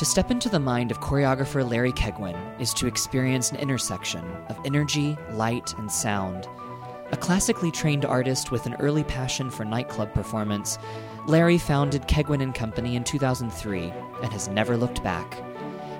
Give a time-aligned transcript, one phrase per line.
[0.00, 4.58] To step into the mind of choreographer Larry Keigwin is to experience an intersection of
[4.64, 6.48] energy, light, and sound.
[7.12, 10.78] A classically trained artist with an early passion for nightclub performance,
[11.26, 13.92] Larry founded Keigwin and Company in 2003
[14.22, 15.36] and has never looked back.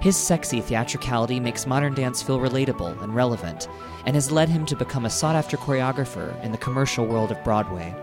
[0.03, 3.69] His sexy theatricality makes modern dance feel relatable and relevant,
[4.07, 7.45] and has led him to become a sought after choreographer in the commercial world of
[7.45, 7.95] Broadway.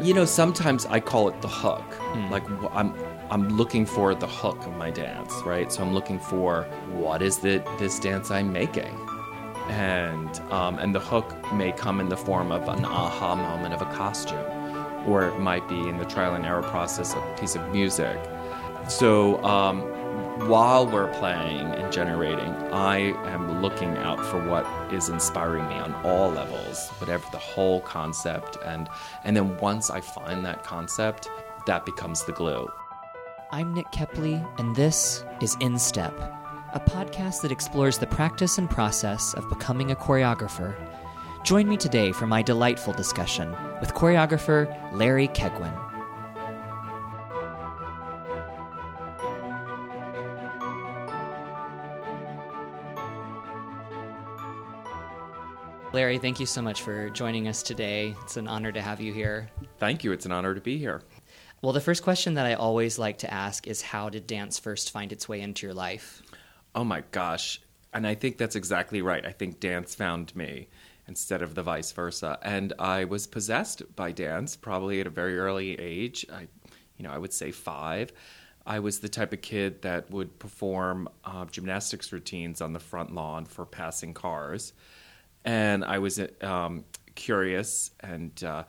[0.00, 1.82] You know, sometimes I call it the hook.
[1.82, 2.30] Hmm.
[2.30, 2.94] Like I'm
[3.32, 5.72] I'm looking for the hook of my dance, right?
[5.72, 8.94] So I'm looking for what is the this dance I'm making,
[9.70, 13.80] and um, and the hook may come in the form of an aha moment of
[13.80, 14.44] a costume,
[15.08, 18.18] or it might be in the trial and error process of a piece of music.
[18.86, 19.80] So um,
[20.46, 25.94] while we're playing and generating, I am looking out for what is inspiring me on
[26.04, 28.90] all levels, whatever the whole concept, and
[29.24, 31.30] and then once I find that concept,
[31.64, 32.68] that becomes the glue.
[33.54, 36.18] I'm Nick Kepley, and this is In Step,
[36.72, 40.74] a podcast that explores the practice and process of becoming a choreographer.
[41.44, 45.70] Join me today for my delightful discussion with choreographer Larry Keigwin.
[55.92, 58.16] Larry, thank you so much for joining us today.
[58.22, 59.50] It's an honor to have you here.
[59.78, 60.12] Thank you.
[60.12, 61.02] It's an honor to be here.
[61.62, 64.90] Well, the first question that I always like to ask is how did dance first
[64.90, 66.20] find its way into your life?
[66.74, 67.60] Oh my gosh.
[67.94, 69.24] And I think that's exactly right.
[69.24, 70.66] I think dance found me
[71.06, 72.36] instead of the vice versa.
[72.42, 76.26] And I was possessed by dance probably at a very early age.
[76.32, 76.48] I,
[76.96, 78.12] you know, I would say five.
[78.66, 83.14] I was the type of kid that would perform uh, gymnastics routines on the front
[83.14, 84.72] lawn for passing cars.
[85.44, 88.64] And I was um, curious and uh,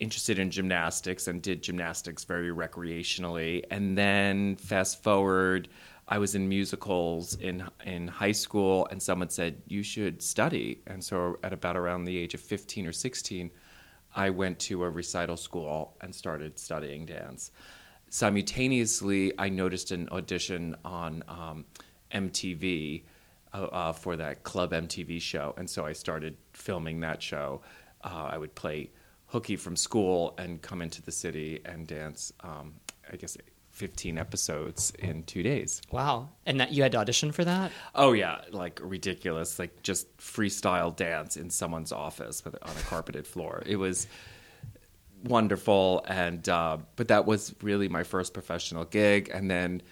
[0.00, 3.64] interested in gymnastics and did gymnastics very recreationally.
[3.70, 5.68] And then fast forward,
[6.06, 10.82] I was in musicals in in high school, and someone said you should study.
[10.86, 13.50] And so, at about around the age of fifteen or sixteen,
[14.14, 17.50] I went to a recital school and started studying dance.
[18.10, 21.64] Simultaneously, I noticed an audition on um,
[22.12, 23.02] MTV
[23.52, 27.62] uh, uh, for that Club MTV show, and so I started filming that show.
[28.02, 28.90] Uh, I would play
[29.34, 32.32] hooky from school and come into the city and dance.
[32.40, 32.74] Um,
[33.12, 33.36] I guess
[33.72, 35.82] 15 episodes in two days.
[35.90, 36.28] Wow.
[36.46, 37.72] And that you had to audition for that?
[37.96, 43.26] Oh yeah, like ridiculous, like just freestyle dance in someone's office with, on a carpeted
[43.26, 43.64] floor.
[43.66, 44.06] It was
[45.24, 49.30] wonderful, and uh, but that was really my first professional gig.
[49.34, 49.82] And then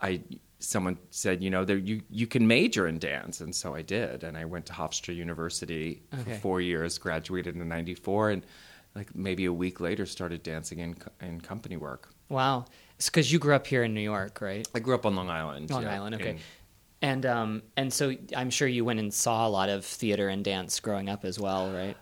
[0.00, 0.22] I,
[0.60, 4.22] someone said, you know, there you you can major in dance, and so I did,
[4.22, 6.22] and I went to Hofstra University Okay.
[6.34, 8.46] for four years, graduated in '94, and
[8.94, 12.10] like maybe a week later started dancing in in company work.
[12.28, 12.64] Wow.
[12.96, 14.66] It's because you grew up here in New York, right?
[14.74, 15.70] I grew up on Long Island.
[15.70, 16.30] Long yeah, Island, okay.
[16.30, 16.38] in-
[17.02, 20.44] And um, and so I'm sure you went and saw a lot of theater and
[20.44, 21.96] dance growing up as well, right?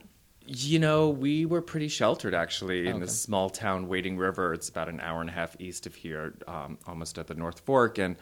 [0.46, 3.00] You know, we were pretty sheltered actually in Okay.
[3.04, 4.52] this small town, Wading River.
[4.52, 7.60] It's about an hour and a half east of here, um, almost at the North
[7.60, 7.98] Fork.
[7.98, 8.16] And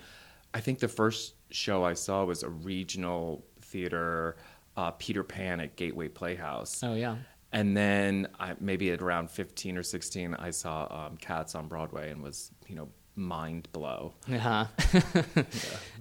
[0.55, 4.37] I think the first show I saw was a regional theater,
[4.77, 6.83] uh, Peter Pan at Gateway Playhouse.
[6.83, 7.17] Oh yeah.
[7.53, 12.11] And then I, maybe at around 15 or 16, I saw um, Cats on Broadway
[12.11, 14.15] and was, you know, mind blow.
[14.33, 14.67] Uh-huh.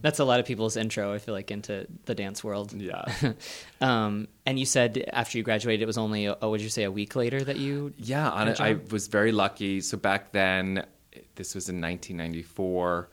[0.02, 2.74] That's a lot of people's intro, I feel like, into the dance world.
[2.74, 3.06] Yeah.
[3.82, 6.92] Um, and you said after you graduated, it was only, oh, would you say, a
[6.92, 7.94] week later that you?
[7.98, 9.80] Yeah, Good I was very lucky.
[9.80, 10.86] So back then,
[11.36, 13.10] this was in 1994.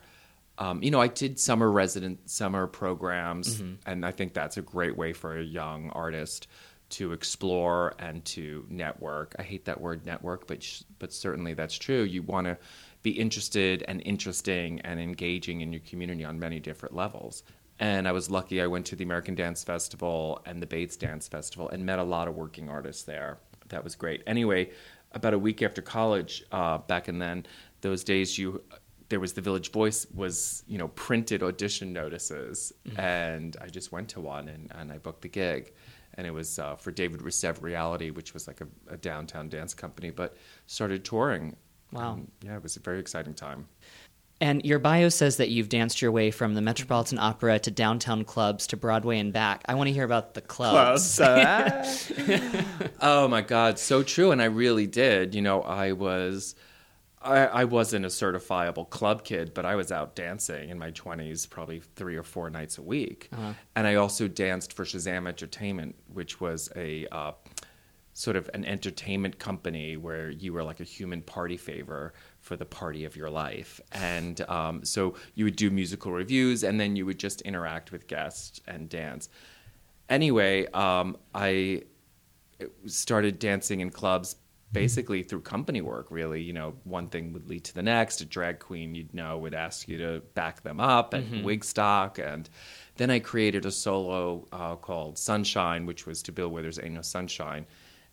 [0.57, 4.97] Um, you know, I did summer resident summer programs, and I think that's a great
[4.97, 6.47] way for a young artist
[6.89, 9.35] to explore and to network.
[9.39, 12.03] I hate that word network, but sh- but certainly that's true.
[12.03, 12.57] You want to
[13.03, 17.43] be interested and interesting and engaging in your community on many different levels.
[17.79, 18.61] And I was lucky.
[18.61, 22.03] I went to the American Dance Festival and the Bates Dance Festival and met a
[22.03, 23.37] lot of working artists there.
[23.69, 24.23] That was great.
[24.25, 24.71] Anyway,
[25.11, 27.45] about a week after college, uh, back in then,
[27.81, 28.63] those days you
[29.09, 34.09] there was the Village Voice was you know printed audition notices, and I just went
[34.09, 35.73] to one and, and I booked the gig,
[36.17, 39.73] and it was uh, for David Rousseve Reality, which was like a, a downtown dance
[39.73, 40.35] company, but
[40.65, 41.55] started touring.
[41.91, 42.15] Wow.
[42.15, 43.67] And, yeah, it was a very exciting time.
[44.39, 48.23] And your bio says that you've danced your way from the Metropolitan Opera to downtown
[48.23, 49.63] clubs to Broadway and back.
[49.65, 51.19] I want to hear about the clubs.
[53.01, 54.31] oh my God, so true.
[54.31, 55.33] And I really did.
[55.33, 56.53] You know, I was,
[57.27, 61.49] I, I wasn't a certifiable club kid, but I was out dancing in my 20s,
[61.49, 63.29] probably three or four nights a week.
[63.75, 67.33] And I also danced for Shazam Entertainment, which was a uh,
[68.13, 72.65] sort of an entertainment company where you were like a human party favor for the
[72.65, 73.81] party of your life.
[73.91, 78.07] And um, so you would do musical reviews and then you would just interact with
[78.07, 79.29] guests and dance.
[80.09, 81.83] Anyway, um, I
[82.85, 84.37] started dancing in clubs
[84.71, 88.21] basically through company work really you know one thing would lead to the next.
[88.21, 91.45] A drag queen you'd know would ask you to back them up at mm-hmm.
[91.45, 92.49] wigstock and
[92.97, 97.01] then i created a solo uh, called sunshine which was to bill withers ain't no
[97.01, 97.65] sunshine.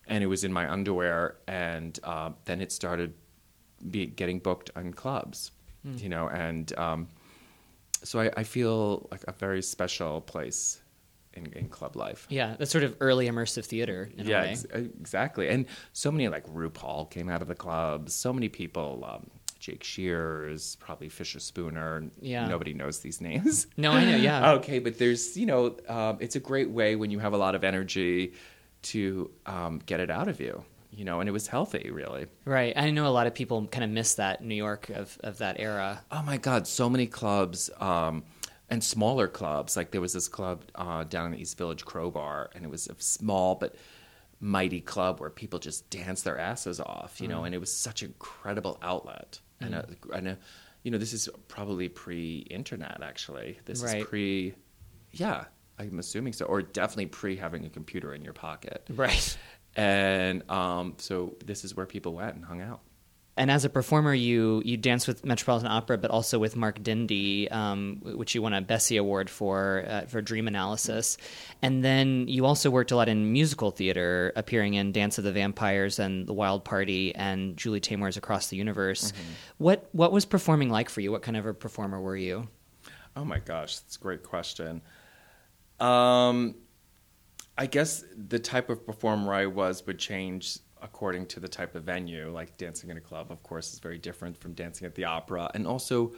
[0.06, 1.38] And it was in my underwear.
[1.48, 3.14] And uh, then it started
[3.90, 5.50] be, getting booked on clubs
[5.86, 6.00] mm.
[6.00, 7.08] you know and um,
[8.02, 10.80] so I, I feel like a very special place
[11.34, 12.26] in, in club life.
[12.30, 14.10] Yeah, that's sort of early immersive theater.
[14.16, 15.48] yeah, ex- exactly.
[15.48, 18.14] And so many like RuPaul came out of the clubs.
[18.14, 19.04] So many people.
[19.08, 22.10] Um, Jake Shears, probably Fischerspooner.
[22.20, 22.46] Yeah.
[22.46, 23.66] Nobody knows these names.
[23.78, 24.16] No, I know.
[24.16, 24.52] Yeah.
[24.56, 27.54] okay, but there's you know, um, it's a great way when you have a lot
[27.54, 28.34] of energy
[28.82, 30.62] to um, get it out of you.
[30.90, 32.26] You know, and it was healthy, really.
[32.44, 32.72] Right.
[32.76, 35.58] I know a lot of people kind of miss that New York of, of that
[35.58, 36.04] era.
[36.12, 37.68] Oh my God, so many clubs.
[37.80, 38.22] Um,
[38.70, 39.76] and smaller clubs.
[39.76, 42.86] Like there was this club uh, down in the East Village Crowbar, and it was
[42.86, 43.74] a small but
[44.40, 47.30] mighty club where people just danced their asses off, you mm.
[47.30, 49.40] know, and it was such an incredible outlet.
[49.62, 49.66] Mm.
[49.66, 50.38] And, a, and a,
[50.82, 53.00] you know, this is probably pre-internet.
[53.02, 54.02] Actually, this right.
[54.02, 54.54] is pre.
[55.12, 55.44] Yeah,
[55.78, 58.86] I'm assuming so, or definitely pre having a computer in your pocket.
[58.90, 59.36] Right.
[59.76, 62.80] And um, so this is where people went and hung out
[63.36, 67.50] and as a performer, you you dance with Metropolitan Opera, but also with Mark Dendy,
[67.50, 71.16] um, which you won a Bessie Award for uh, for Dream Analysis,
[71.60, 75.32] and then you also worked a lot in musical theater, appearing in Dance of the
[75.32, 79.10] Vampires and The Wild Party and Julie Taymor's Across the Universe.
[79.10, 79.32] Mm-hmm.
[79.58, 81.10] What what was performing like for you?
[81.10, 82.48] What kind of a performer were you?
[83.16, 84.80] Oh my gosh, that's a great question.
[85.80, 86.54] Um,
[87.58, 91.82] I guess the type of performer I was would change according to the type of
[91.82, 92.30] venue.
[92.30, 95.50] Like dancing in a club, of course, is very different from dancing at the opera,
[95.54, 96.12] and also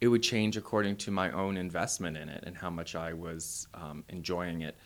[0.00, 3.66] it would change according to my own investment in it and how much I was
[3.74, 4.76] um, enjoying it.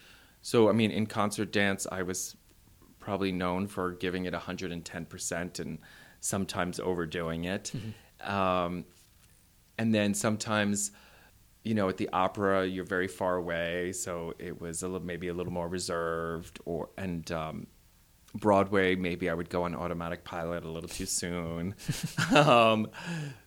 [0.40, 2.36] So, I mean, in concert dance, I was
[2.98, 5.78] probably known for giving it 110% and
[6.20, 7.72] sometimes overdoing it.
[7.74, 8.32] Mm-hmm.
[8.32, 8.84] Um,
[9.76, 10.92] and then sometimes,
[11.64, 15.28] you know, at the opera, you're very far away, so it was a little, maybe
[15.28, 17.66] a little more reserved, or and um,
[18.34, 21.74] Broadway, maybe I would go on automatic pilot a little too soon.
[22.34, 22.88] um,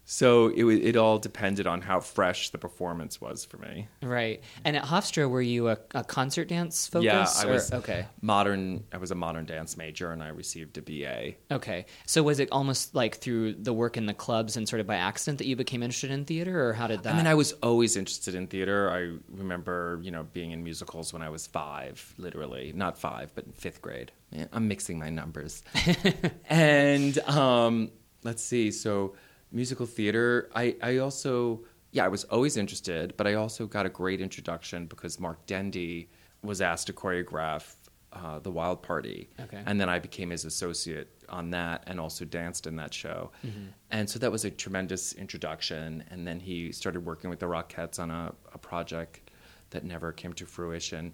[0.05, 3.87] so it it all depended on how fresh the performance was for me.
[4.03, 4.43] Right.
[4.63, 7.05] And at Hofstra, were you a, a concert dance focus?
[7.05, 7.73] Yeah, I was.
[7.73, 8.05] Okay.
[8.21, 8.83] Modern.
[8.93, 11.33] I was a modern dance major, and I received a BA.
[11.51, 11.87] Okay.
[12.05, 14.95] So was it almost like through the work in the clubs and sort of by
[14.95, 17.15] accident that you became interested in theater, or how did that?
[17.15, 18.91] I mean, I was always interested in theater.
[18.91, 23.45] I remember, you know, being in musicals when I was five, literally not five, but
[23.45, 24.11] in fifth grade.
[24.51, 25.63] I'm mixing my numbers.
[26.49, 27.91] and um,
[28.23, 28.71] let's see.
[28.71, 29.15] So
[29.55, 30.49] musical theater.
[30.53, 31.61] I, I also,
[31.91, 36.09] yeah, I was always interested, but I also got a great introduction because Mark Dendy
[36.43, 37.75] was asked to choreograph
[38.13, 39.29] uh, The Wild Party.
[39.39, 39.63] Okay.
[39.65, 43.31] And then I became his associate on that and also danced in that show.
[43.45, 43.65] Mm-hmm.
[43.91, 46.03] And so that was a tremendous introduction.
[46.11, 49.31] And then he started working with the Rockettes on a, a project
[49.71, 51.13] that never came to fruition.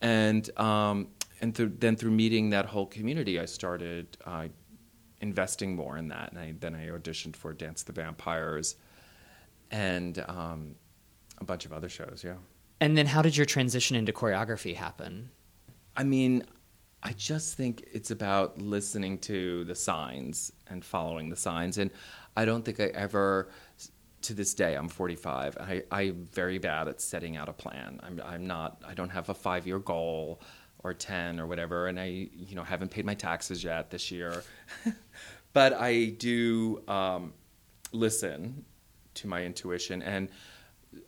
[0.00, 1.08] And, um,
[1.40, 4.48] and th- then through meeting that whole community, I started uh,
[5.20, 6.32] investing more in that.
[6.32, 8.76] And I, then I auditioned for Dance the Vampires
[9.70, 10.74] and um,
[11.38, 12.36] a bunch of other shows, yeah.
[12.80, 15.30] And then how did your transition into choreography happen?
[15.96, 16.44] I mean,
[17.02, 21.78] I just think it's about listening to the signs and following the signs.
[21.78, 21.90] And
[22.36, 23.50] I don't think I ever,
[24.22, 25.56] to this day, I'm 45.
[25.58, 28.00] I, I'm very bad at setting out a plan.
[28.02, 30.40] I'm, I'm not, I don't have a five year goal
[30.80, 31.86] or 10 or whatever.
[31.86, 34.42] And I, you know, haven't paid my taxes yet this year.
[35.52, 37.32] but I do um,
[37.92, 38.64] listen
[39.14, 40.28] to my intuition, and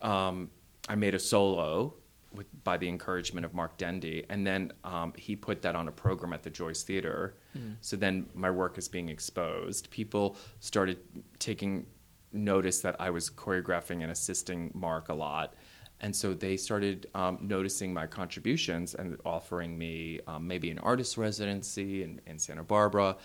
[0.02, 0.50] um,
[0.88, 1.94] I made a solo
[2.34, 5.92] with, by the encouragement of Mark Dendy, and then um, he put that on a
[5.92, 7.36] program at the Joyce Theater.
[7.56, 7.76] Mm.
[7.80, 9.90] So then my work is being exposed.
[9.90, 10.98] People started
[11.38, 11.86] taking
[12.32, 15.54] notice that I was choreographing and assisting Mark a lot.
[16.00, 21.16] And so they started um, noticing my contributions and offering me um, maybe an artist
[21.16, 23.16] residency in, in Santa Barbara.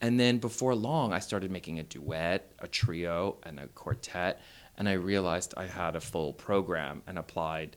[0.00, 4.40] And then before long, I started making a duet, a trio, and a quartet.
[4.78, 7.76] And I realized I had a full program and applied.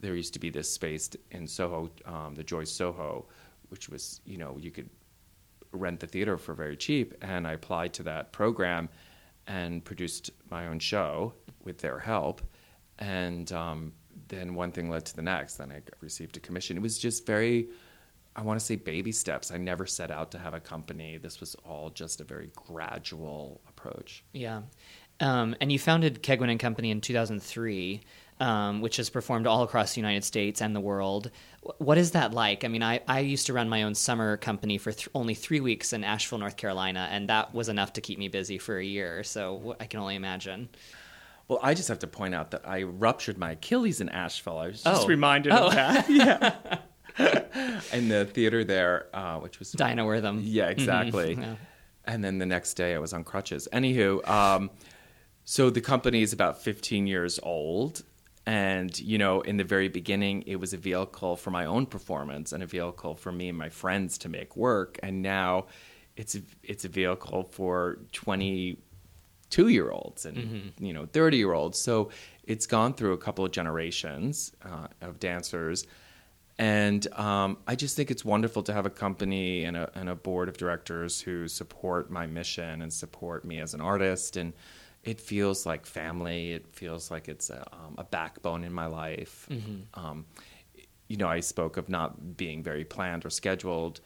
[0.00, 3.26] There used to be this space in Soho, um, the Joyce Soho,
[3.68, 4.90] which was, you know, you could
[5.72, 7.14] rent the theater for very cheap.
[7.22, 8.88] And I applied to that program
[9.46, 12.42] and produced my own show with their help.
[12.98, 13.92] And um,
[14.28, 15.56] then one thing led to the next.
[15.56, 16.76] Then I received a commission.
[16.76, 17.68] It was just very
[18.36, 19.52] I want to say baby steps.
[19.52, 21.18] I never set out to have a company.
[21.18, 24.24] This was all just a very gradual approach.
[24.32, 24.62] Yeah.
[25.20, 28.00] Um, and you founded Keigwin and Company in 2003,
[28.40, 31.30] um, which has performed all across the United States and the world.
[31.78, 32.64] What is that like?
[32.64, 35.60] I mean, I, I used to run my own summer company for th- only three
[35.60, 38.84] weeks in Asheville, North Carolina, and that was enough to keep me busy for a
[38.84, 39.22] year.
[39.22, 40.68] So I can only imagine.
[41.48, 44.58] Well, I just have to point out that I ruptured my Achilles in Asheville.
[44.58, 45.06] I was just Oh.
[45.06, 45.66] reminded Oh.
[45.68, 46.08] of that.
[46.10, 46.78] yeah.
[47.92, 50.40] in the theater there, uh, which was Diana Wortham.
[50.42, 51.34] Yeah, exactly.
[51.34, 51.54] Yeah.
[52.06, 53.68] And then the next day I was on crutches.
[53.72, 54.70] Anywho, um,
[55.44, 58.02] so the company is about 15 years old.
[58.46, 62.52] And, you know, in the very beginning, it was a vehicle for my own performance
[62.52, 64.98] and a vehicle for me and my friends to make work.
[65.02, 65.66] And now
[66.16, 68.00] it's a, it's a vehicle for
[69.54, 71.78] 22 year olds and, you know, 30 year olds.
[71.78, 72.10] So
[72.44, 75.86] it's gone through a couple of generations uh, of dancers.
[76.58, 80.14] And um, I just think it's wonderful to have a company and a, and a
[80.14, 84.36] board of directors who support my mission and support me as an artist.
[84.36, 84.52] And
[85.02, 86.52] it feels like family.
[86.52, 89.48] It feels like it's a, um, a backbone in my life.
[89.94, 90.26] Um,
[91.08, 94.00] you know, I spoke of not being very planned or scheduled.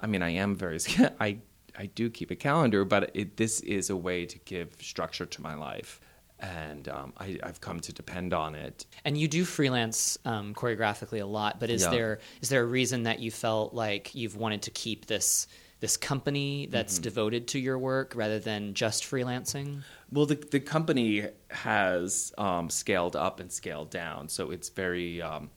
[0.00, 0.78] I mean, I am very.
[1.20, 1.38] I
[1.78, 5.42] I do keep a calendar, but it, this is a way to give structure to
[5.42, 6.00] my life,
[6.38, 8.84] and um, I, I've come to depend on it.
[9.04, 11.90] And you do freelance um, choreographically a lot, but is Yeah.
[11.90, 15.46] there is there a reason that you felt like you've wanted to keep this
[15.80, 17.02] this company that's Mm-hmm.
[17.02, 19.82] devoted to your work rather than just freelancing?
[20.12, 25.22] Well, the the company has um, scaled up and scaled down, so it's very.
[25.22, 25.50] Um,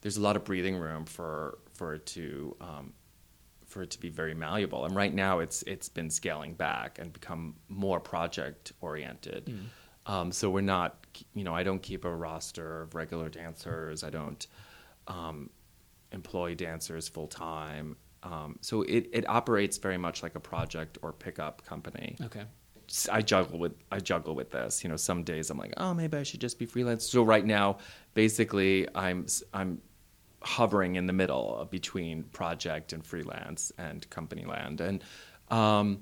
[0.00, 2.92] there's a lot of breathing room for for it to um,
[3.68, 4.84] for it to be very malleable.
[4.84, 9.48] And right now, it's it's been scaling back and become more project oriented.
[10.06, 14.02] Um, so we're not, you know, I don't keep a roster of regular dancers.
[14.02, 14.46] I don't
[15.06, 15.50] um,
[16.12, 17.96] employ dancers full time.
[18.22, 22.16] Um, so it, it operates very much like a project or pickup company.
[22.24, 22.44] Okay.
[23.12, 24.82] I juggle with I juggle with this.
[24.82, 27.04] You know, some days I'm like, oh, maybe I should just be freelance.
[27.04, 27.78] So right now,
[28.14, 29.82] basically, I'm I'm
[30.42, 35.02] hovering in the middle between project and freelance and company land, and
[35.50, 36.00] um,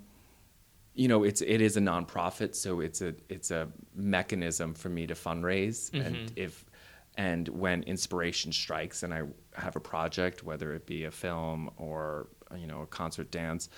[0.94, 5.06] you know, it's it is a nonprofit, so it's a it's a mechanism for me
[5.06, 6.64] to fundraise, and if
[7.18, 9.22] and when inspiration strikes and I
[9.54, 13.68] have a project, whether it be a film or you know a concert dance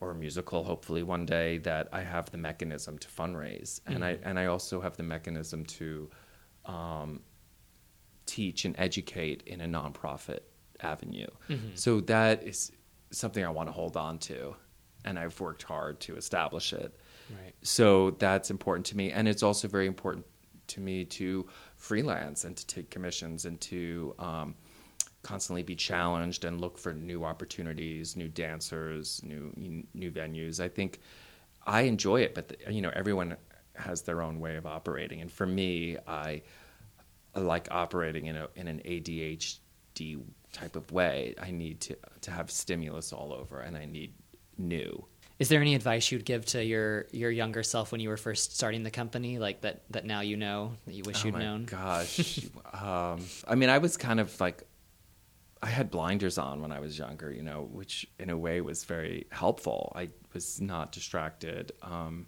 [0.00, 4.18] or a musical, hopefully one day, that I have the mechanism to fundraise, and I
[4.24, 6.10] and I also have the mechanism to
[6.64, 7.20] um,
[8.26, 10.40] teach and educate in a nonprofit
[10.80, 11.26] avenue.
[11.74, 12.72] So that is
[13.10, 14.54] something I want to hold on to,
[15.04, 16.98] and I've worked hard to establish it.
[17.30, 17.54] Right.
[17.62, 20.26] So that's important to me, and it's also very important
[20.68, 24.54] to me to freelance and to take commissions and to um,
[25.22, 29.52] constantly be challenged and look for new opportunities, new dancers, new
[29.94, 30.60] new venues.
[30.60, 31.00] I think
[31.66, 33.36] I enjoy it, but you know everyone
[33.74, 36.42] has their own way of operating, and for me, I, I
[37.40, 41.34] like operating in a in an ADHD type of way.
[41.40, 44.14] I need to to have stimulus all over, and I need
[44.58, 45.06] new.
[45.38, 48.56] Is there any advice you'd give to your your younger self when you were first
[48.56, 51.64] starting the company, like that that now you know that you wish oh you'd known?
[51.64, 52.40] gosh
[52.72, 54.62] um, i mean i was kind of like
[55.62, 58.84] i had blinders on when i was younger you know which in a way was
[58.84, 62.26] very helpful i was not distracted um,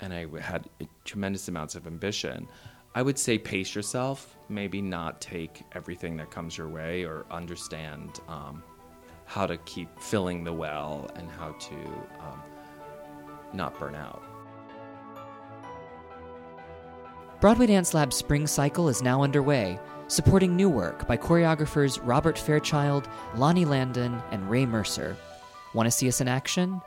[0.00, 0.68] and i had
[1.04, 2.48] tremendous amounts of ambition
[2.96, 8.20] i would say pace yourself maybe not take everything that comes your way or understand
[8.28, 8.62] um,
[9.26, 11.74] how to keep filling the well and how to
[12.20, 12.42] um,
[13.52, 14.22] not burn out
[17.38, 23.10] Broadway Dance Lab's spring cycle is now underway, supporting new work by choreographers Robert Fairchild,
[23.34, 25.14] Lonnie Landon, and Ray Mercer.
[25.74, 26.80] Want to see us in action?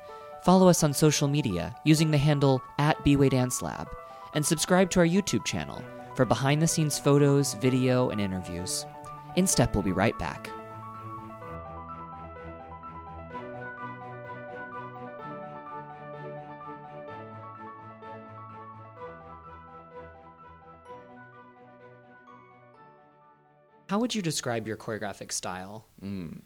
[0.44, 3.88] Follow us on social media using the handle at Bway Dance Lab,
[4.34, 5.84] and subscribe to our YouTube channel
[6.16, 8.86] for behind the scenes photos, video, and interviews.
[9.38, 10.50] InStep will be right back.
[23.90, 25.88] How would you describe your choreographic style?
[26.04, 26.42] Mm.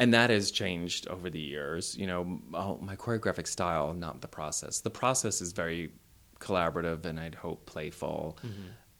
[0.00, 1.96] and that has changed over the years.
[1.96, 4.80] You know, oh, my choreographic style, not the process.
[4.80, 5.92] The process is very
[6.42, 8.38] collaborative and I'd hope playful.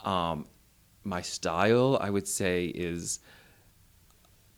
[0.04, 0.46] Um,
[1.04, 3.20] my style, I would say, is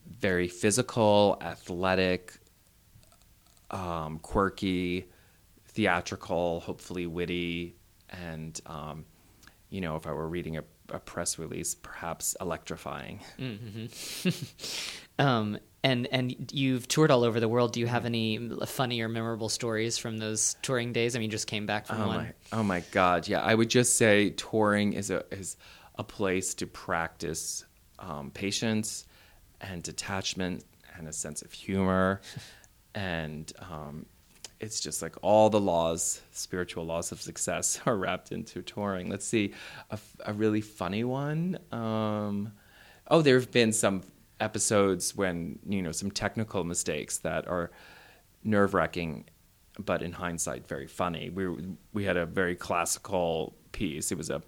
[0.07, 2.35] very physical, athletic,
[3.71, 5.07] um, quirky,
[5.69, 7.77] theatrical, hopefully witty,
[8.11, 9.05] and um,
[9.71, 13.21] you know, if I were reading a a press release, perhaps electrifying.
[15.17, 17.73] Um, and and you've toured all over the world.
[17.73, 21.15] Do you have any funny or memorable stories from those touring days?
[21.15, 22.17] I mean, you just came back from Oh one.
[22.17, 23.29] my, oh my God!
[23.29, 25.57] Yeah, I would just say touring is a is
[25.97, 27.65] a place to practice
[28.01, 29.07] um, patience
[29.61, 30.65] and detachment
[30.99, 32.21] and a sense of humor,
[32.97, 34.07] and um,
[34.61, 39.09] it's just like all the laws, spiritual laws of success, are wrapped into touring.
[39.11, 39.53] Let's see,
[40.25, 41.59] a really funny one.
[41.73, 42.53] Um,
[43.09, 44.03] oh, there have been some
[44.41, 47.71] episodes when you know some technical mistakes that are
[48.43, 49.25] nerve wracking,
[49.79, 51.31] but in hindsight, very funny.
[51.31, 54.13] We we had a very classical piece.
[54.13, 54.43] It was a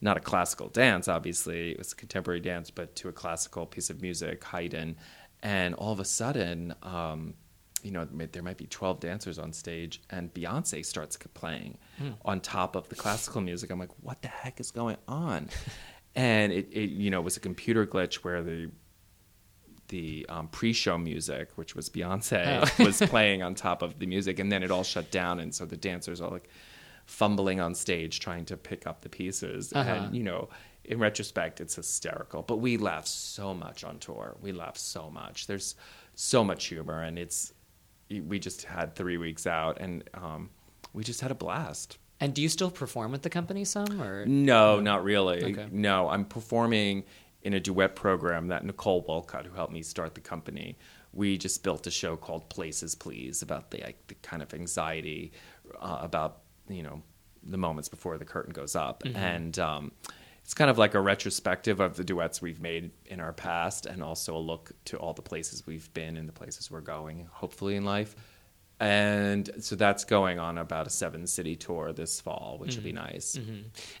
[0.00, 1.72] not a classical dance, obviously.
[1.72, 4.96] It was a contemporary dance, but to a classical piece of music, Haydn.
[5.42, 7.34] And all of a sudden, um,
[7.82, 11.78] you know, there might be 12 dancers on stage, and Beyonce starts playing
[12.24, 13.70] on top of the classical music.
[13.70, 15.48] I'm like, what the heck is going on?
[16.14, 18.70] and it, it, you know, was a computer glitch where the
[19.88, 22.84] the um, pre-show music, which was Beyonce, Oh.
[22.84, 25.66] was playing on top of the music, and then it all shut down, and so
[25.66, 26.48] the dancers are like
[27.06, 29.90] fumbling on stage trying to pick up the pieces, Uh-huh.
[29.90, 30.48] and you know,
[30.84, 32.42] in retrospect, it's hysterical.
[32.42, 34.36] But we laugh so much on tour.
[34.40, 35.46] We laugh so much.
[35.48, 35.74] There's
[36.14, 37.52] so much humor, and it's
[38.10, 40.50] we just had three weeks out, and um,
[40.92, 41.98] we just had a blast.
[42.20, 45.42] And do you still perform with the company some or No, not really.
[45.42, 45.68] Okay.
[45.70, 47.04] No, I'm performing
[47.42, 50.76] in a duet program that Nicole Wolcott, who helped me start the company,
[51.12, 55.32] we just built a show called Places Please about the, like, the kind of anxiety
[55.80, 57.02] uh, about you know
[57.42, 59.92] the moments before the curtain goes up, and um,
[60.50, 64.02] it's kind of like a retrospective of the duets we've made in our past, and
[64.02, 67.76] also a look to all the places we've been and the places we're going, hopefully
[67.76, 68.16] in life.
[68.80, 72.92] And so that's going on about a seven city tour this fall, which will be
[72.92, 73.38] nice.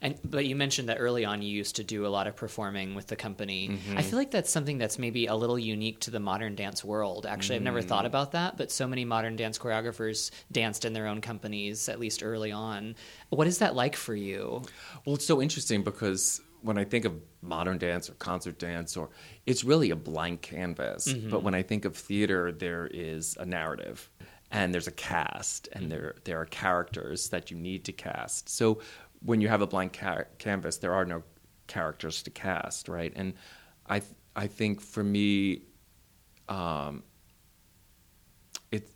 [0.00, 2.94] And but you mentioned that early on you used to do a lot of performing
[2.94, 3.68] with the company.
[3.68, 3.98] Mm-hmm.
[3.98, 7.26] I feel like that's something that's maybe a little unique to the modern dance world.
[7.26, 7.88] Actually, I've never Mm.
[7.88, 12.00] thought about that, but so many modern dance choreographers danced in their own companies at
[12.00, 12.94] least early on.
[13.28, 14.62] What is that like for you?
[15.04, 19.08] Well, it's so interesting because when I think of modern dance or concert dance, or
[19.46, 21.12] it's really a blank canvas.
[21.30, 24.10] But when I think of theater, there is a narrative,
[24.50, 28.48] and there's a cast, and there there are characters that you need to cast.
[28.48, 28.80] So
[29.22, 31.22] when you have a blank ca- canvas, there are no
[31.66, 33.12] characters to cast, right?
[33.14, 33.34] And
[33.86, 35.62] I th- I think for me,
[36.48, 37.02] um,
[38.72, 38.90] it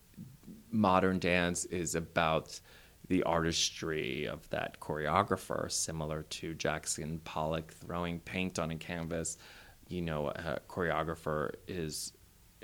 [0.71, 2.59] modern dance is about
[3.09, 9.37] the artistry of that choreographer, similar to Jackson Pollock throwing paint on a canvas.
[9.88, 12.13] You know, a choreographer is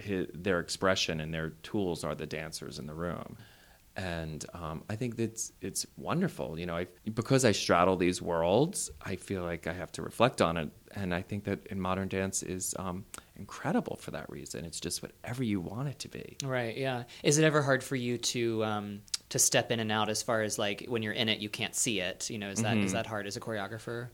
[0.00, 3.36] his, their expression and their tools are the dancers in the room.
[3.96, 6.58] And um, I think that's it's wonderful.
[6.58, 10.40] You know, I, because I straddle these worlds, I feel like I have to reflect
[10.40, 10.70] on it.
[10.94, 13.04] And I think that in modern dance is um,
[13.36, 14.64] incredible for that reason.
[14.64, 16.36] It's just whatever you want it to be.
[16.44, 16.76] Right.
[16.76, 17.04] Yeah.
[17.22, 20.42] Is it ever hard for you to um, to step in and out as far
[20.42, 22.30] as like when you're in it, you can't see it?
[22.30, 24.08] You know, is that is that hard as a choreographer?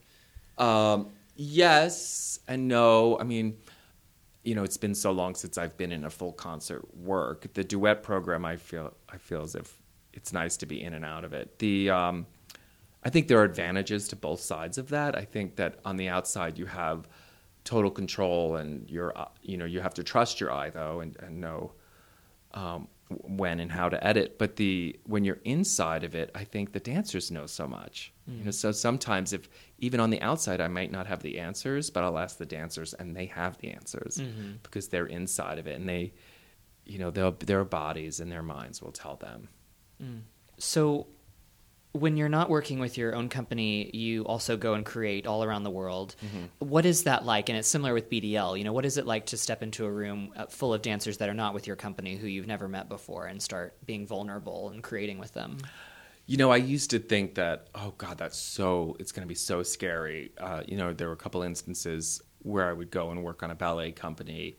[0.59, 3.19] Um, yes and no.
[3.19, 3.59] I mean,
[4.47, 7.53] you know, it's been so long since I've been in a full concert work.
[7.55, 9.77] The duet program, I feel, I feel as if
[10.13, 11.59] it's nice to be in and out of it.
[11.59, 12.27] The, um,
[13.05, 15.17] I think there are advantages to both sides of that.
[15.17, 17.09] I think that on the outside you have
[17.65, 21.17] total control, and you're, uh, you know, you have to trust your eye though, and,
[21.19, 21.73] and know
[22.55, 24.39] um, when and how to edit.
[24.39, 28.13] But the when you're inside of it, I think the dancers know so much.
[28.27, 28.55] You know, mm.
[28.55, 32.19] so sometimes if even on the outside, I might not have the answers, but I'll
[32.19, 34.55] ask the dancers, and they have the answers mm-hmm.
[34.63, 36.13] because they're inside of it, and they,
[36.85, 39.49] you know, they'll, their bodies and their minds will tell them.
[40.03, 40.23] Mm.
[40.59, 41.07] So,
[41.93, 45.63] when you're not working with your own company, you also go and create all around
[45.63, 46.15] the world.
[46.59, 47.49] What is that like?
[47.49, 48.59] And it's similar with BDL.
[48.59, 51.19] You know, what is it like to step into a room uh, full of dancers
[51.19, 54.71] that are not with your company, who you've never met before, and start being vulnerable
[54.71, 55.59] and creating with them?
[56.27, 59.37] You know, I used to think that, oh God, that's so, it's going to be
[59.37, 60.33] so scary.
[60.39, 63.51] Uh, you know, there were a couple instances where I would go and work on
[63.51, 64.59] a ballet company.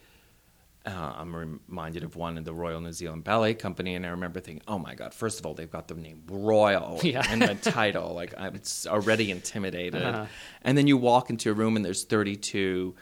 [0.88, 4.40] Uh, I'm reminded of one in the Royal New Zealand Ballet Company, and I remember
[4.40, 7.30] thinking, oh my God, first of all, they've got the name Royal Yeah.
[7.32, 8.14] in the title.
[8.14, 10.02] Like, I'm already intimidated.
[10.02, 10.26] Uh-huh.
[10.62, 12.96] And then you walk into a room and there's 32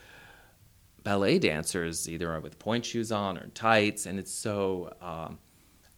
[1.04, 5.38] ballet dancers, either with point shoes on or tights, and it's so um,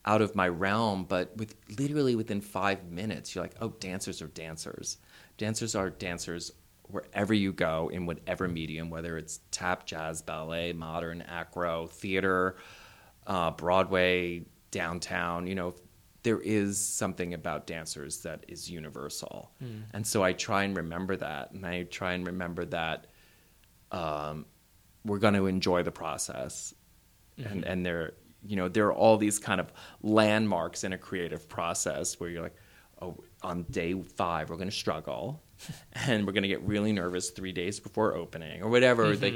[0.06, 1.06] out of my realm.
[1.06, 4.98] But with literally within five minutes, you're like, oh, dancers are dancers.
[5.38, 6.52] Dancers are dancers
[6.90, 12.58] wherever you go in whatever medium, whether it's tap, jazz, ballet, modern, acro, theater,
[13.26, 15.48] uh, Broadway, downtown.
[15.48, 15.76] You know,
[16.24, 19.52] there is something about dancers that is universal.
[19.94, 21.52] And so I try and remember that.
[21.52, 23.08] And I try and remember that
[23.92, 24.46] um,
[25.06, 26.74] we're going to enjoy the process.
[27.38, 28.14] And, and there,
[28.46, 29.72] you know, there are all these kind of
[30.02, 32.56] landmarks in a creative process where you're like,
[33.02, 35.42] oh, on day five, we're going to struggle
[35.94, 39.16] and we're going to get really nervous three days before opening or whatever.
[39.16, 39.36] Like,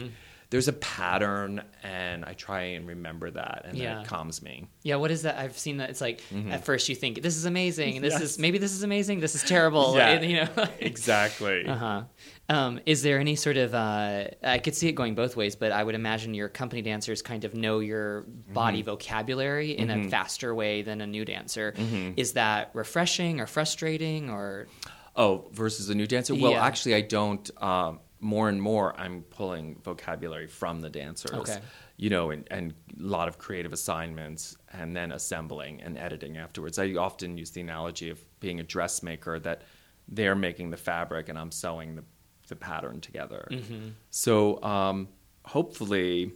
[0.50, 3.96] there's a pattern, and I try and remember that, and Yeah.
[4.00, 4.68] that calms me.
[4.84, 5.38] Yeah, what is that?
[5.38, 5.90] I've seen that.
[5.90, 8.22] It's like at first you think this is amazing, and this Mm-hmm.
[8.24, 8.32] Yes.
[8.34, 9.96] is maybe this is amazing, this is terrible.
[9.96, 10.10] Yeah.
[10.10, 10.68] and, you know.
[10.80, 11.66] Exactly.
[11.66, 12.04] uh huh.
[12.50, 13.74] Um, is there any sort of?
[13.74, 17.22] Uh, I could see it going both ways, but I would imagine your company dancers
[17.22, 18.54] kind of know your Mm-hmm.
[18.54, 21.72] body vocabulary in a faster way than a new dancer.
[21.78, 22.12] Mm-hmm.
[22.18, 24.68] Is that refreshing or frustrating or?
[25.16, 26.34] Oh, versus a new dancer?
[26.36, 26.66] Well, Yeah.
[26.66, 27.50] actually, I don't.
[27.62, 31.32] Um, more and more, I'm pulling vocabulary from the dancers.
[31.32, 31.60] Okay.
[31.98, 36.78] You know, and, and a lot of creative assignments, and then assembling and editing afterwards.
[36.78, 39.64] I often use the analogy of being a dressmaker that
[40.08, 42.04] they're making the fabric and I'm sewing the,
[42.48, 43.48] the pattern together.
[44.12, 45.08] So um,
[45.46, 46.32] hopefully,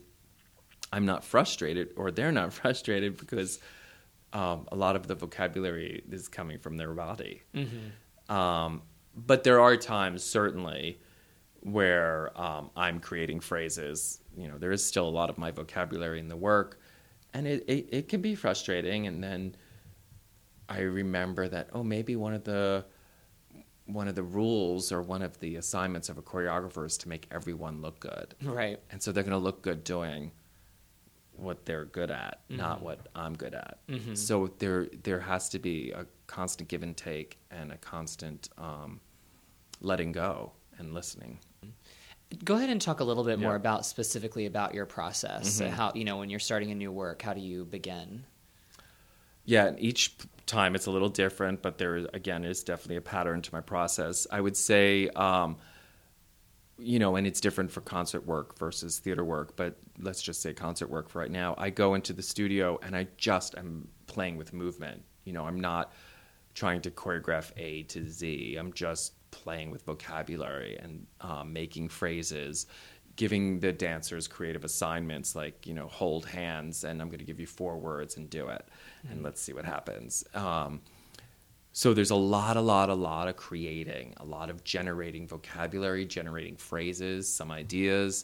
[0.92, 3.60] I'm not frustrated, or they're not frustrated because
[4.34, 7.44] um, a lot of the vocabulary is coming from their body.
[8.30, 8.82] Um,
[9.16, 11.00] but there are times, certainly,
[11.62, 14.20] where um, I'm creating phrases.
[14.38, 16.80] You know, there is still a lot of my vocabulary in the work,
[17.34, 19.08] and it, it, it can be frustrating.
[19.08, 19.56] And then
[20.68, 22.86] I remember that oh, maybe one of the
[23.86, 27.28] one of the rules or one of the assignments of a choreographer is to make
[27.32, 28.80] everyone look good, Right.
[28.90, 30.32] and so they're going to look good doing
[31.36, 33.78] what they're good at, not what I'm good at.
[34.16, 39.00] So there there has to be a constant give and take and a constant um,
[39.82, 41.40] letting go and listening.
[42.44, 45.62] Go ahead and talk a little bit more about specifically about your process.
[45.62, 45.70] Mhm.
[45.70, 48.26] How you know when you're starting a new work, how do you begin?
[49.46, 53.42] Yeah, each time it's a little different, but there is, again is definitely a pattern
[53.44, 54.26] to my process.
[54.32, 55.58] I would say, um,
[56.78, 60.54] you know, and it's different for concert work versus theater work, but let's just say
[60.54, 61.56] concert work for right now.
[61.58, 65.04] I go into the studio and I just am playing with movement.
[65.24, 65.94] You know, I'm not
[66.56, 68.56] trying to choreograph A to Z.
[68.56, 72.66] I'm just playing with vocabulary and um, making phrases,
[73.18, 77.40] giving the dancers creative assignments like, you know, hold hands and I'm going to give
[77.40, 78.66] you four words and do it.
[79.10, 80.24] And let's see what happens.
[80.34, 80.82] Um,
[81.74, 86.06] so there's a lot, a lot, a lot of creating, a lot of generating vocabulary,
[86.06, 88.24] generating phrases, some ideas.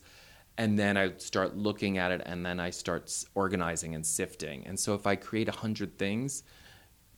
[0.57, 4.65] And then I start looking at it and then I start organizing and sifting.
[4.65, 6.43] And so if I create 100 things,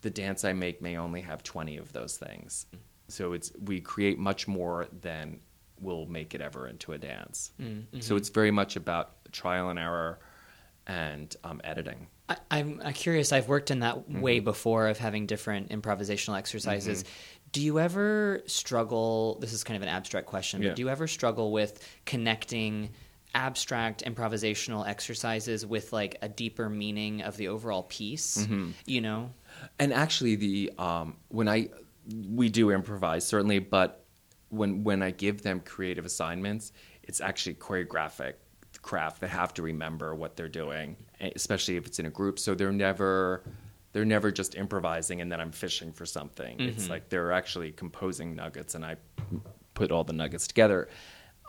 [0.03, 2.67] the dance I make may only have 20 of those things.
[3.07, 5.39] So it's we create much more than
[5.81, 7.51] will make it ever into a dance.
[7.99, 10.19] So it's very much about trial and error
[10.87, 12.07] and um, editing.
[12.29, 13.33] I, I'm uh, curious.
[13.33, 14.45] I've worked in that way Mm-hmm.
[14.45, 17.03] before of having different improvisational exercises.
[17.51, 19.37] Do you ever struggle?
[19.41, 20.69] This is kind of an abstract question, Yeah.
[20.69, 22.91] but do you ever struggle with connecting
[23.35, 28.37] abstract improvisational exercises with like a deeper meaning of the overall piece?
[28.37, 28.71] Mm-hmm.
[28.85, 29.31] You know?
[29.79, 31.69] And actually, the um, when I
[32.29, 34.05] we do improvise certainly, but
[34.49, 36.71] when when I give them creative assignments,
[37.03, 38.33] it's actually choreographic
[38.81, 39.21] craft.
[39.21, 42.39] They have to remember what they're doing, e, especially if it's in a group.
[42.39, 43.43] So they're never
[43.93, 46.59] they're never just improvising and then I'm fishing for something.
[46.59, 48.97] It's like they're actually composing nuggets, and I
[49.73, 50.89] put all the nuggets together.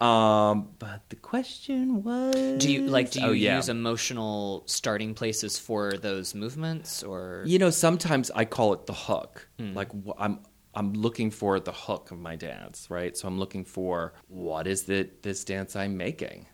[0.00, 3.11] Um, but the question was, Do you like?
[3.12, 3.57] Do you Oh, yeah.
[3.57, 8.92] use emotional starting places for those movements, or You know, sometimes I call it the
[8.94, 9.48] hook.
[9.59, 10.40] Like I'm
[10.74, 13.16] I'm looking for the hook of my dance, right?
[13.16, 16.46] So I'm looking for what is it this dance I'm making,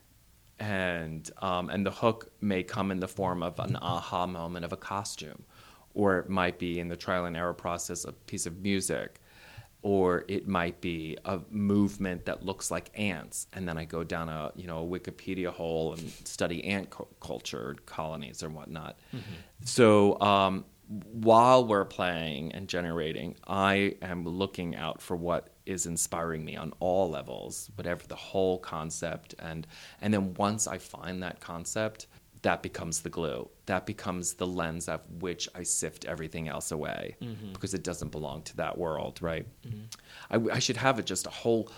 [0.59, 4.73] and um, and the hook may come in the form of an aha moment of
[4.75, 5.45] a costume,
[5.95, 9.20] or it might be in the trial and error process a piece of music,
[9.83, 14.29] or it might be a movement that looks like ants, and then I go down
[14.29, 18.99] a you know a Wikipedia hole and study ant cu- culture colonies or whatnot.
[19.65, 26.45] So um, while we're playing and generating, I am looking out for what is inspiring
[26.45, 29.67] me on all levels, whatever the whole concept, and
[30.01, 32.07] and then once I find that concept.
[32.43, 33.51] That becomes the glue.
[33.67, 37.53] That becomes the lens of which I sift everything else away mm-hmm.
[37.53, 39.47] because it doesn't belong to that world, right?
[39.67, 40.49] Mm-hmm.
[40.49, 41.71] I, I should have it just a whole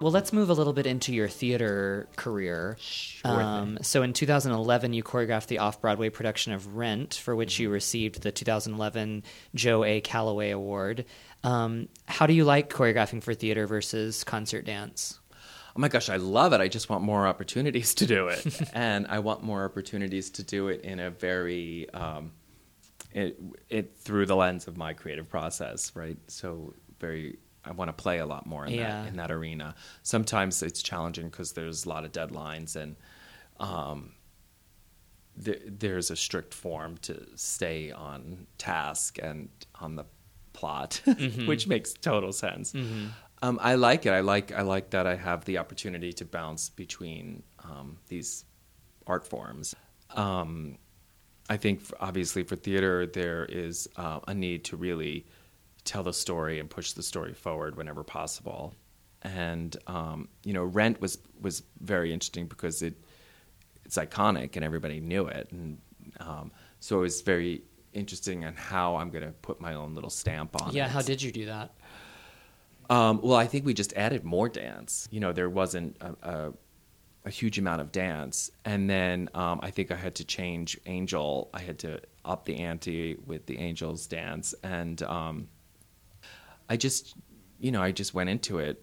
[0.00, 2.78] Well, let's move a little bit into your theater career.
[3.24, 7.68] Um, so, in 2011, you choreographed the off Broadway production of Rent, for which you
[7.68, 9.24] received the 2011
[9.56, 10.00] Joe A.
[10.00, 11.04] Callaway Award.
[11.44, 15.20] Um, how do you like choreographing for theater versus concert dance?
[15.76, 16.60] Oh my gosh, I love it.
[16.60, 18.44] I just want more opportunities to do it.
[18.74, 22.32] and I want more opportunities to do it in a very, um,
[23.12, 26.16] it, it through the lens of my creative process, right?
[26.26, 29.02] So, very, I want to play a lot more in, Yeah.
[29.02, 29.76] that, in that arena.
[30.02, 32.96] Sometimes it's challenging because there's a lot of deadlines and
[33.60, 34.14] um,
[35.44, 39.48] th- there's a strict form to stay on task and
[39.80, 40.04] on the
[40.58, 41.00] plot,
[41.46, 42.74] which makes total sense.
[43.42, 44.10] Um, I like it.
[44.10, 48.44] I like I like that I have the opportunity to bounce between um, these
[49.06, 49.76] art forms.
[50.16, 50.78] Um,
[51.48, 55.26] I think obviously for theater there is uh, a need to really
[55.84, 58.74] tell the story and push the story forward whenever possible.
[59.22, 62.94] And um, you know, Rent was was very interesting because it
[63.84, 65.78] it's iconic and everybody knew it, and
[66.18, 67.62] um, so it was very
[67.98, 70.74] interesting on how I'm going to put my own little stamp on it.
[70.74, 71.74] Yeah, how did you do that?
[72.90, 75.08] Um, well, I think we just added more dance.
[75.10, 76.52] You know, there wasn't a, a,
[77.26, 81.50] a huge amount of dance, and then um, I think I had to change Angel.
[81.52, 85.48] I had to up the ante with the Angels dance, and um,
[86.68, 87.14] I just,
[87.60, 88.82] you know, I just went into it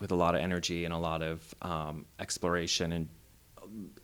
[0.00, 3.08] with a lot of energy and a lot of um, exploration, and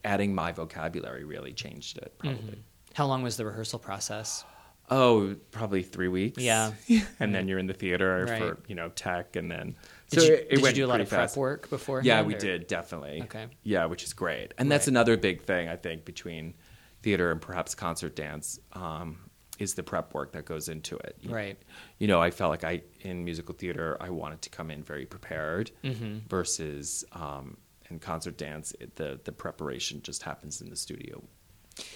[0.04, 2.16] adding my vocabulary really changed it.
[2.18, 2.62] Probably.
[2.94, 4.44] How long was the rehearsal process?
[4.92, 6.42] Oh, probably three weeks.
[6.42, 6.72] Yeah.
[7.20, 8.38] and then you're in the theater Right.
[8.40, 9.76] for you know tech, and then
[10.10, 11.36] Did, so you, it, it did you went do a lot of prep fast.
[11.36, 12.02] work before?
[12.02, 13.22] Yeah, we did definitely.
[13.22, 13.46] Okay.
[13.62, 16.54] Yeah, which is great, and that's another big thing I think between
[17.02, 19.18] theater and perhaps concert dance um,
[19.60, 21.16] is the prep work that goes into it.
[21.20, 21.58] You- Right.
[21.98, 25.06] You know, I felt like I in musical theater I wanted to come in very
[25.06, 26.26] prepared Mm-hmm.
[26.28, 27.56] versus um,
[27.88, 31.22] in concert dance it, the the preparation just happens in the studio.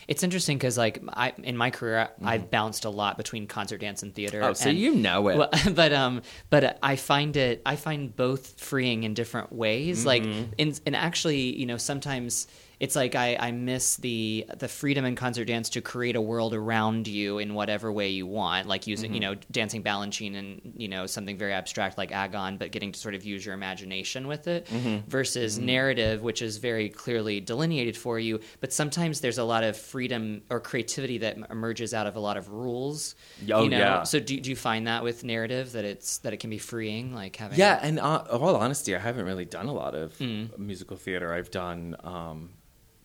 [0.08, 4.02] It's interesting because, like, I in my career, I've bounced a lot between concert dance
[4.02, 4.40] and theater.
[4.40, 4.50] Mm-hmm.
[4.50, 5.36] Oh, so and- you know it.
[5.36, 10.04] Well, but um, but I find it, I find both freeing in different ways.
[10.06, 10.52] Like, Mm-hmm.
[10.58, 12.46] in, and actually, you know, sometimes
[12.84, 16.52] it's like I, I miss the the freedom in concert dance to create a world
[16.54, 18.66] around you in whatever way you want.
[18.68, 19.32] Like using, you Mm-hmm.
[19.32, 23.14] know, dancing Balanchine and you know something very abstract like Agon, but getting to sort
[23.14, 24.66] of use your imagination with it.
[24.66, 25.08] Mm-hmm.
[25.08, 28.40] Versus narrative, which is very clearly delineated for you.
[28.60, 32.36] But sometimes there's a lot of freedom or creativity that emerges out of a lot
[32.36, 33.14] of rules.
[33.52, 33.78] Oh, you know?
[33.78, 34.02] yeah.
[34.02, 37.14] So do, do you find that with narrative that it's that it can be freeing,
[37.14, 40.58] like having Yeah, and uh, all honesty, I haven't really done a lot of Mm.
[40.58, 41.32] musical theater.
[41.32, 42.50] I've done um,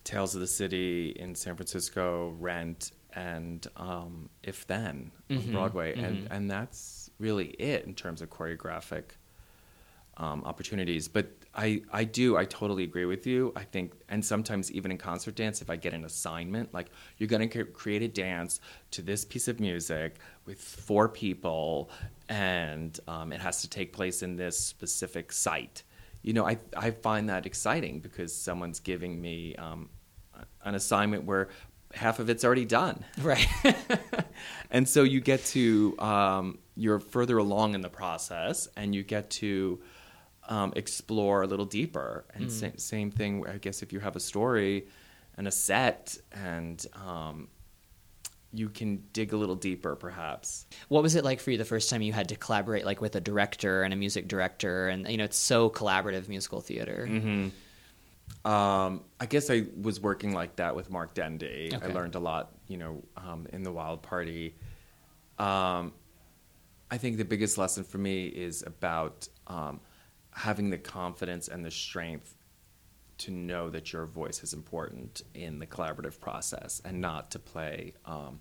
[0.10, 5.38] Tales of the City in San Francisco, Rent, and um, If Then Mm-hmm.
[5.40, 9.04] on Broadway, and and that's really it in terms of choreographic
[10.18, 11.08] um, opportunities.
[11.08, 13.54] But I, I do, I totally agree with you.
[13.56, 17.30] I think, and sometimes even in concert dance, if I get an assignment, like you're
[17.30, 21.92] going to create a dance to this piece of music with four people,
[22.30, 25.84] and um, it has to take place in this specific site.
[26.24, 29.90] You know, I, I find that exciting because someone's giving me um,
[30.64, 31.50] an assignment where
[31.94, 33.04] half of it's already done.
[33.22, 33.48] Right.
[34.72, 39.30] and so you get to um, you're further along in the process, and you get
[39.32, 39.80] to
[40.48, 42.26] um, explore a little deeper.
[42.34, 42.52] And Mm.
[42.52, 44.88] sa- same thing, I guess, if you have a story
[45.38, 47.48] and a set, and um,
[48.52, 50.66] you can dig a little deeper, perhaps.
[50.88, 53.16] what was it like for you the first time you had to collaborate like with
[53.16, 57.08] a director and a music director and you know it's so collaborative musical theater.
[57.10, 57.50] Mm-hmm.
[58.46, 61.70] Um, I guess I was working like that with Mark Dendy.
[61.74, 64.56] I learned a lot, you know, um, in the Wild Party.
[65.38, 65.94] Um,
[66.92, 69.80] I think the biggest lesson for me is about um,
[70.32, 72.36] having the confidence and the strength
[73.20, 77.94] to know that your voice is important in the collaborative process and not to play,
[78.06, 78.40] um,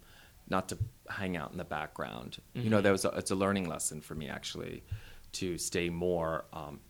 [0.49, 0.79] not to
[1.11, 2.39] hang out in the background.
[2.55, 4.85] You know, that was a, it's a learning lesson for me actually
[5.33, 6.81] to stay more um,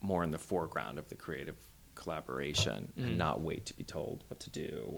[0.00, 1.56] more in the foreground of the creative
[2.02, 4.94] collaboration and not wait to be told what to do.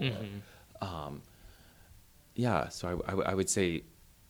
[0.81, 1.21] Or, um,
[2.35, 3.67] yeah, so I I would say,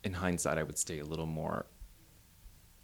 [0.02, 1.66] in hindsight, I would stay a little more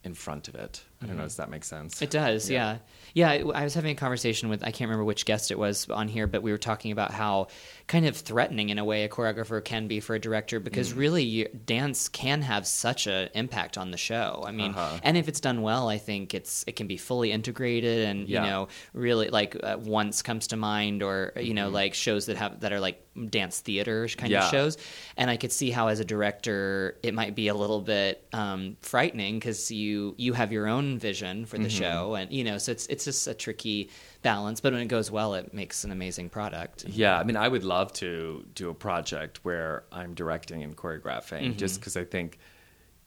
[0.05, 0.75] in front of it.
[1.01, 2.03] I don't know if that makes sense.
[2.03, 2.79] It does, yeah.
[3.15, 3.31] yeah.
[3.31, 6.09] I I was having a conversation with I can't remember which guest it was on
[6.09, 7.47] here, but we were talking about how
[7.87, 10.97] kind of threatening in a way a choreographer can be for a director because Mm.
[10.99, 14.43] really you, dance can have such an impact on the show.
[14.45, 14.99] I mean, Uh-huh.
[15.05, 18.45] and if it's done well, I think it's it can be fully integrated and Yeah.
[18.45, 22.37] you know really like uh, once comes to mind or you know like shows that
[22.39, 24.33] have that are like dance theater kind Mm-hmm.
[24.33, 24.45] Yeah.
[24.47, 24.79] of shows.
[25.17, 28.77] And I could see how as a director it might be a little bit um,
[28.83, 31.79] frightening because you you have your own vision for the Mm-hmm.
[31.83, 33.91] show and you know so it's it's just a tricky
[34.23, 37.49] balance but when it goes well it makes an amazing product Yeah, I mean, I
[37.49, 41.81] would love to do a project where I'm directing and choreographing, just Mm-hmm.
[41.81, 42.39] because I think,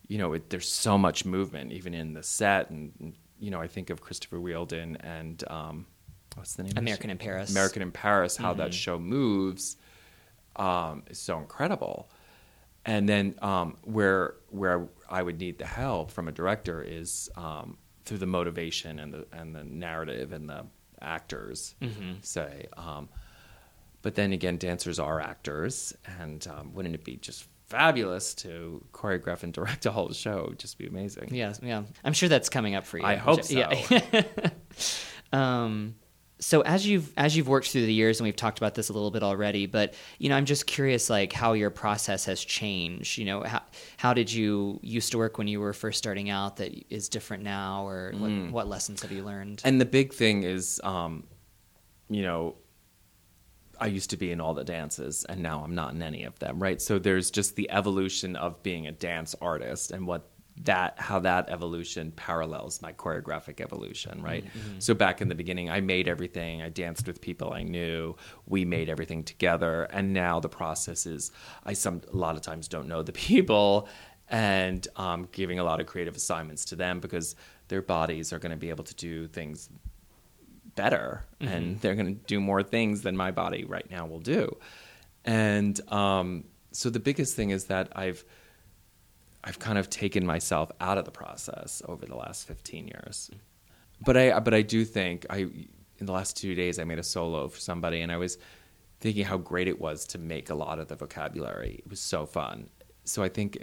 [0.06, 3.60] you know, it, there's so much movement even in the set, and and, you know,
[3.60, 5.86] I think of Christopher Wheeldon and um,
[6.36, 6.74] what's the name?
[6.76, 7.50] American in Paris.
[7.50, 8.36] American in Paris.
[8.36, 8.60] How Mm-hmm.
[8.62, 9.76] that show moves
[10.56, 12.08] um, is so incredible.
[12.84, 17.78] And then um, where where I would need the help from a director is um,
[18.04, 20.66] through the motivation and the and the narrative and the
[21.00, 22.12] actors Mm-hmm.
[22.22, 22.66] say.
[22.76, 23.08] Um,
[24.02, 29.44] but then again, dancers are actors, and um, wouldn't it be just fabulous to choreograph
[29.44, 30.38] and direct a whole show?
[30.40, 31.32] It would just be amazing.
[31.34, 33.56] yeah yeah i'm sure that's coming up for you I hope so.
[33.58, 34.22] yeah.
[36.42, 38.92] so as you've as you've worked through the years and we've talked about this a
[38.92, 43.16] little bit already but you know i'm just curious like how your process has changed
[43.18, 43.62] you know how,
[43.96, 47.44] how did you used to work when you were first starting out that is different
[47.44, 49.60] now or what, what lessons have you learned Mm.
[49.64, 51.24] And the big thing is, um,
[52.08, 52.56] you know,
[53.80, 56.38] I used to be in all the dances, and now I'm not in any of
[56.38, 56.80] them, right?
[56.80, 60.28] So there's just the evolution of being a dance artist, and what
[60.64, 64.44] that how that evolution parallels my choreographic evolution, right?
[64.78, 66.62] So back in the beginning, I made everything.
[66.62, 68.16] I danced with people I knew.
[68.46, 71.30] We made everything together, and now the process is
[71.64, 73.88] I some a lot of times don't know the people,
[74.28, 77.34] and um, giving a lot of creative assignments to them because
[77.68, 79.70] their bodies are going to be able to do things
[80.74, 81.24] better.
[81.40, 84.56] And they're going to do more things than my body right now will do.
[85.24, 88.24] And um, so the biggest thing is that i've
[89.44, 93.30] i've kind of taken myself out of the process over the last 15 years
[94.04, 97.02] but i but i do think i in the last two days i made a
[97.02, 98.38] solo for somebody and i was
[99.00, 102.24] thinking how great it was to make a lot of the vocabulary it was so
[102.26, 102.68] fun
[103.04, 103.58] so i think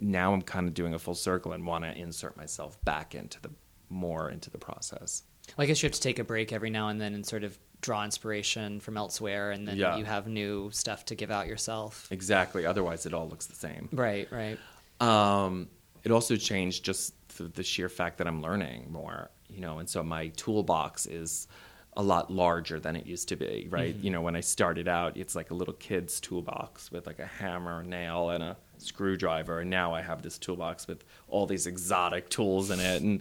[0.00, 3.40] now i'm kind of doing a full circle and want to insert myself back into
[3.40, 3.50] the
[3.90, 5.22] more into the process
[5.56, 7.44] Well, I guess you have to take a break every now and then and sort
[7.44, 9.98] of draw inspiration from elsewhere, and then Yeah.
[9.98, 12.08] you have new stuff to give out yourself.
[12.10, 12.64] Exactly.
[12.64, 13.90] Otherwise, it all looks the same.
[13.92, 14.58] Right, right.
[15.04, 15.68] Um,
[16.02, 19.88] it also changed just the, the sheer fact that I'm learning more, you know, and
[19.88, 21.48] so my toolbox is
[21.96, 23.94] a lot larger than it used to be, right?
[24.02, 27.26] You know, when I started out, it's like a little kid's toolbox with like a
[27.26, 31.66] hammer, a nail, and a screwdriver, and now I have this toolbox with all these
[31.66, 33.20] exotic tools in it, and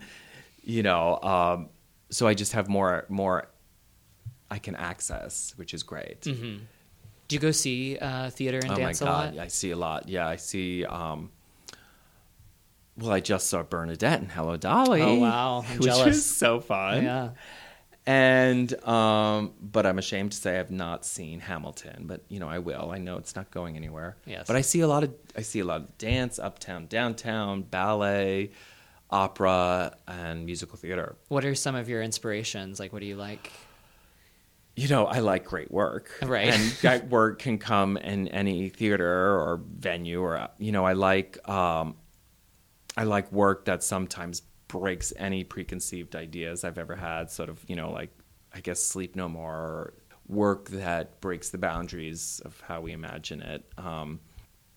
[0.63, 1.69] you know, um,
[2.09, 3.47] so I just have more more
[4.49, 6.21] I can access, which is great.
[7.27, 9.37] Do you go see uh, theater and oh dance my a lot?
[9.37, 10.09] I see a lot.
[10.09, 10.83] Yeah, I see.
[10.85, 11.31] Um,
[12.97, 15.01] well, I just saw Bernadette and Hello Dolly.
[15.01, 15.65] Oh, wow.
[15.67, 16.05] I'm which jealous.
[16.05, 17.03] was so fun.
[17.03, 17.29] Yeah.
[18.05, 22.59] And um, but I'm ashamed to say I've not seen Hamilton, but you know I
[22.59, 22.91] will.
[22.91, 24.17] I know it's not going anywhere.
[24.25, 24.45] Yes.
[24.45, 28.51] But I see a lot of I see a lot of dance, uptown, downtown, ballet,
[29.09, 31.15] opera, and musical theater.
[31.29, 32.77] What are some of your inspirations?
[32.77, 33.51] Like, what do you like?
[34.75, 36.11] you know, I like great work.
[36.23, 36.47] Right.
[36.47, 41.47] And that work can come in any theater or venue or you know, I like
[41.47, 41.95] um
[42.95, 47.75] I like work that sometimes breaks any preconceived ideas I've ever had, sort of, you
[47.75, 48.09] know, like
[48.53, 49.93] I guess Sleep No More or
[50.27, 53.65] work that breaks the boundaries of how we imagine it.
[53.77, 54.19] Um,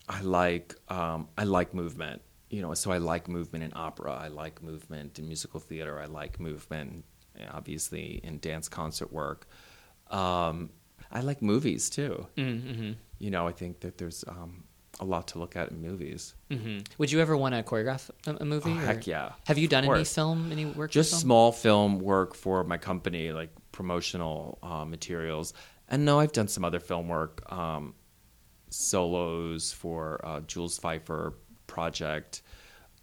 [0.08, 2.72] I like um, I like movement, you know.
[2.74, 4.12] So I like movement in opera.
[4.12, 6.00] I like movement in musical theater.
[6.00, 7.04] I like movement,
[7.50, 9.46] obviously, in dance concert work.
[10.10, 10.70] Um,
[11.10, 12.26] I like movies too.
[12.36, 12.92] Mm-hmm.
[13.18, 14.64] You know, I think that there's um,
[15.00, 16.34] a lot to look at in movies.
[16.50, 16.78] Mm-hmm.
[16.98, 18.70] Would you ever want to choreograph a, a movie?
[18.70, 19.32] Oh, heck yeah.
[19.46, 20.90] Have you done any film, any work?
[20.90, 21.20] Just film?
[21.20, 25.52] small film work for my company, like promotional uh, materials.
[25.88, 27.94] And no, I've done some other film work, um,
[28.70, 31.34] solos for uh, Jules Feiffer
[31.66, 32.42] project.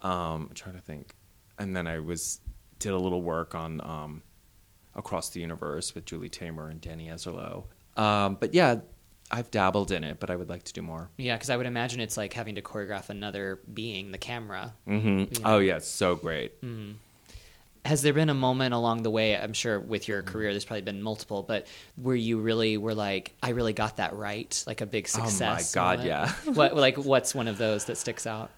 [0.02, 1.14] Um, I'm trying to think,
[1.58, 2.40] and then I was
[2.78, 4.22] did a little work on um,
[4.94, 7.64] Across the Universe with Julie Taymor and Danny Ezralow.
[7.96, 8.80] Um, but yeah,
[9.34, 11.10] I've dabbled in it, but I would like to do more.
[11.16, 14.74] Yeah, because I would imagine it's like having to choreograph another being, the camera.
[14.86, 15.38] hmm Yeah.
[15.44, 16.52] Oh yeah, it's so great.
[17.84, 19.36] Has there been a moment along the way?
[19.36, 21.66] I'm sure with your career, there's probably been multiple, but
[21.96, 25.76] where you really were like, I really got that right, like a big success.
[25.76, 25.96] Oh my.
[25.96, 26.36] God, moment?
[26.46, 26.52] yeah.
[26.54, 28.50] what like what's one of those that sticks out?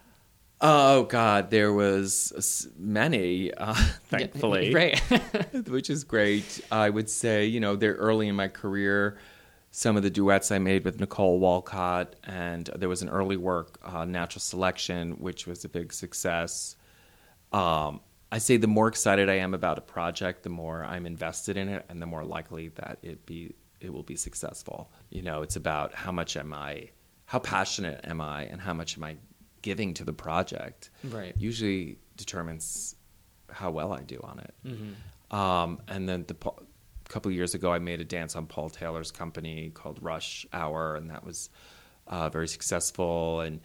[0.61, 3.73] Oh God, there was many, uh,
[4.09, 4.99] thankfully, Right.
[5.67, 6.61] which is great.
[6.71, 9.17] I would say, you know, they're early in my career.
[9.71, 13.77] Some of the duets I made with Nicole Wolcott, and there was an early work,
[13.83, 16.75] uh, Natural Selection, which was a big success.
[17.51, 18.01] Um,
[18.31, 21.69] I say the more excited I am about a project, the more I'm invested in
[21.69, 24.91] it, and the more likely that it be it will be successful.
[25.11, 26.89] You know, it's about how much am I,
[27.25, 29.17] how passionate am I, and how much am I
[29.61, 30.89] giving to the project.
[31.03, 31.35] Right.
[31.37, 32.95] Usually determines
[33.51, 34.53] how well I do on it.
[34.65, 35.35] Mm-hmm.
[35.35, 36.35] Um, and then the
[37.09, 40.95] couple of years ago, I made a dance on Paul Taylor's company called Rush Hour,
[40.95, 41.49] and that was
[42.07, 43.41] uh, very successful.
[43.41, 43.61] And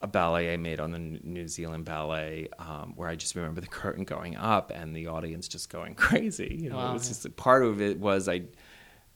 [0.00, 3.68] a ballet I made on the New Zealand Ballet, um, where I just remember the
[3.68, 6.58] curtain going up and the audience just going crazy.
[6.60, 8.42] You know, Wow, it was just part of it was I,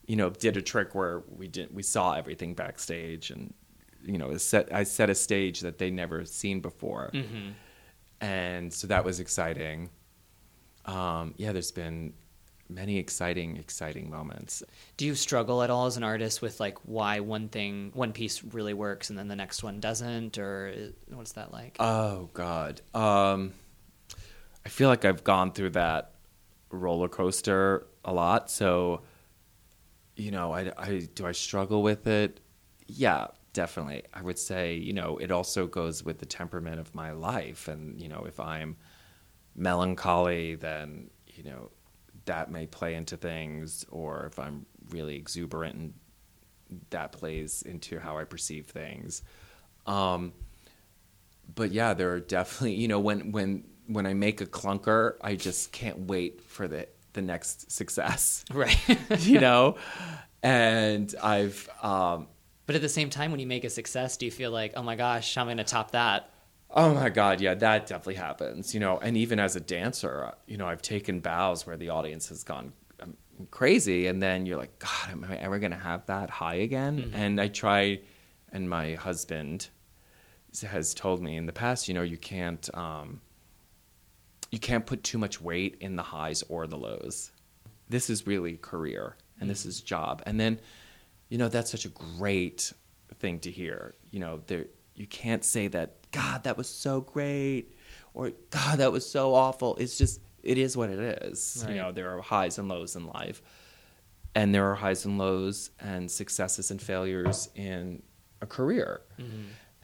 [0.07, 3.53] you know, did a trick where we did we saw everything backstage and.
[4.05, 7.49] You know, set, I set a stage that they never seen before, hmm
[8.21, 9.91] and so that was exciting.
[10.85, 12.15] Um, yeah, there's been
[12.69, 14.63] many exciting, exciting moments.
[14.97, 18.43] Do you struggle at all as an artist with like why one thing, one piece
[18.43, 20.73] really works and then the next one doesn't, or
[21.09, 21.77] what's that like?
[21.81, 23.53] Oh God, um,
[24.65, 26.13] I feel like I've gone through that
[26.71, 28.51] roller coaster a lot.
[28.51, 29.03] So,
[30.17, 32.41] you know, I, I do I struggle with it?
[32.87, 34.03] Yeah, definitely.
[34.13, 38.01] I would say, you know, it also goes with the temperament of my life, and
[38.01, 38.77] you know, if I'm
[39.55, 41.71] melancholy, then you know
[42.27, 45.95] that may play into things, or if I'm really exuberant, and
[46.91, 49.23] that plays into how I perceive things.
[49.87, 50.33] Um,
[51.55, 55.37] but yeah, there are definitely you know when when when I make a clunker, I
[55.37, 58.79] just can't wait for the the next success, right.
[59.21, 59.77] you know.
[60.43, 62.29] And I've um,
[62.67, 64.83] but at the same time, when you make a success, do you feel like, oh
[64.83, 66.31] my gosh, I'm going to top that?
[66.71, 68.75] Oh my God, yeah, that definitely happens.
[68.75, 72.29] You know, and even as a dancer, you know, I've taken bows where the audience
[72.29, 73.17] has gone um,
[73.51, 77.13] crazy, and then you're like, God, am I ever going to have that high again?
[77.15, 78.01] And I try,
[78.53, 79.69] and my husband
[80.67, 83.21] has told me in the past, you know, you can't, um,
[84.51, 87.31] you can't put too much weight in the highs or the lows.
[87.89, 90.59] This is really career, and this is job, and then,
[91.29, 92.73] you know, that's such a great
[93.19, 93.95] thing to hear.
[94.11, 97.75] You know, there you can't say that God that was so great
[98.15, 99.77] or God that was so awful.
[99.77, 101.63] It's just it is what it is.
[101.67, 101.75] Right.
[101.77, 103.43] You know, there are highs and lows in life,
[104.35, 108.03] and there are highs and lows and successes and failures in
[108.41, 109.01] a career,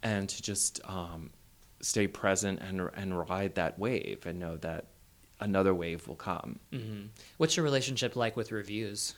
[0.02, 1.30] and to just um,
[1.80, 4.86] stay present and and ride that wave and know that
[5.40, 6.60] another wave will come.
[6.72, 7.06] hmm
[7.38, 9.14] What's your relationship like with reviews?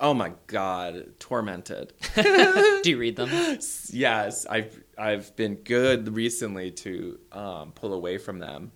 [0.00, 1.92] Oh my God, tormented.
[2.14, 3.28] do you read them?
[3.90, 8.70] yes, I've I've been good recently to um, pull away from them,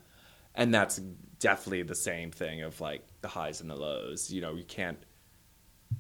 [0.55, 1.01] and that's
[1.39, 4.33] definitely the same thing of like the highs and the lows.
[4.33, 4.99] You know, you can't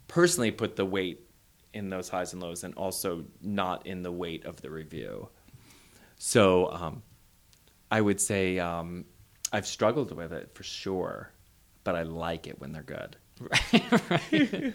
[0.08, 1.20] personally put the weight
[1.72, 5.28] in those highs and lows, and also not in the weight of the review.
[6.18, 7.02] So um,
[7.92, 9.04] I would say um,
[9.52, 11.30] I've struggled with it for sure,
[11.84, 13.16] but I like it when they're good.
[14.10, 14.74] right.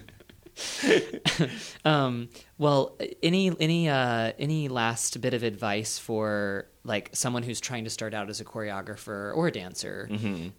[1.86, 7.84] um, well, any any uh, any last bit of advice for like someone who's trying
[7.84, 10.08] to start out as a choreographer or a dancer?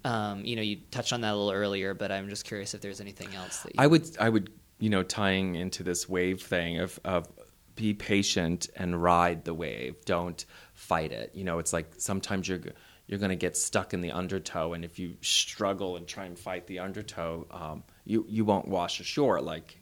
[0.04, 2.80] Um, you know, you touched on that a little earlier, but I'm just curious if
[2.80, 3.76] there's anything else that you...
[3.78, 7.28] I would, I would, you know, tying into this wave thing of, of
[7.76, 10.04] be patient and ride the wave.
[10.04, 10.44] Don't
[10.74, 11.30] fight it.
[11.34, 12.60] You know, it's like sometimes you're,
[13.06, 16.38] you're going to get stuck in the undertow, and if you struggle and try and
[16.38, 19.77] fight the undertow, um, you, you won't wash ashore like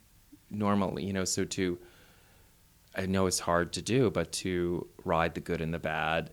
[0.51, 1.79] normally, you know, so to,
[2.95, 6.31] I know it's hard to do, but to ride the good and the bad.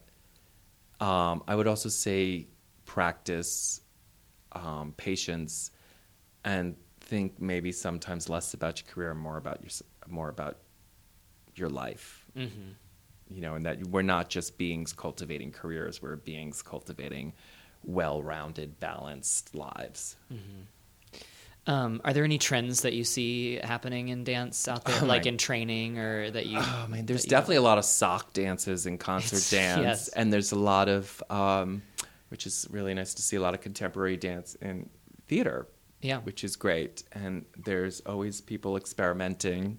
[1.00, 2.48] Um, I would also say
[2.86, 3.82] practice
[4.54, 5.72] um, patience
[6.46, 9.72] and think maybe sometimes less about your career and more about your
[10.08, 10.58] more about
[11.56, 12.26] your life.
[12.38, 12.72] Mm-hmm.
[13.30, 17.34] You know, and that we're not just beings cultivating careers; we're beings cultivating
[17.84, 20.16] well-rounded, balanced lives.
[20.32, 20.62] Mm-hmm.
[21.66, 25.26] Um, are there any trends that you see happening in dance out there, oh like
[25.26, 26.58] in training, or that you?
[26.60, 30.08] Oh man, there's definitely a lot of sock dances and concert it's, dance, yes.
[30.10, 31.82] and there's a lot of, um,
[32.30, 34.90] which is really nice to see a lot of contemporary dance in
[35.28, 35.68] theater.
[36.02, 39.78] Yeah, which is great, and there's always people experimenting,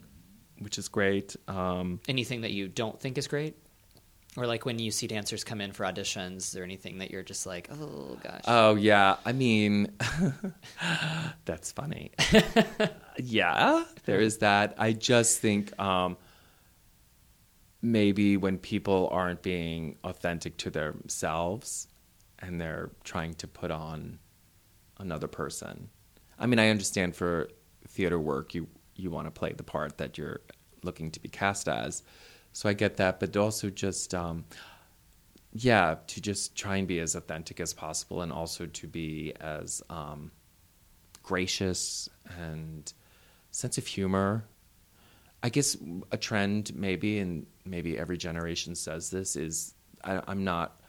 [0.61, 1.37] which is great.
[1.49, 3.59] Um, Anything that you don't think is great?
[4.37, 7.47] Or like when you see dancers come in for auditions, or anything that you're just
[7.47, 8.43] like, oh gosh.
[8.47, 9.93] Oh yeah, I mean,
[11.45, 12.11] that's funny.
[13.19, 14.75] yeah, there is that.
[14.77, 16.17] I just think um,
[17.81, 21.87] maybe when people aren't being authentic to themselves
[22.41, 24.19] and they're trying to put on
[24.99, 25.89] another person.
[26.39, 27.49] I mean, I understand for
[27.87, 28.67] theater work, you
[28.97, 30.41] you want to play the part that you're
[30.83, 32.03] looking to be cast as
[32.55, 34.45] so I get that, but also just, um,
[35.53, 39.83] yeah, to just try and be as authentic as possible and also to be as
[39.91, 40.31] um,
[41.25, 42.93] gracious and
[43.51, 44.45] sense of humor.
[45.43, 45.77] I guess
[46.13, 49.75] a trend, maybe, and maybe every generation says this, is
[50.05, 50.81] I, I'm not,